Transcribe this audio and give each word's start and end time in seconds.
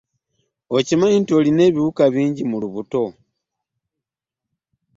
Okimanyi 0.77 1.17
nti 1.19 1.31
olina 1.39 1.61
ebiwuka 1.69 2.03
bingi 2.13 2.43
mu 2.49 2.57
lubutto. 2.61 3.03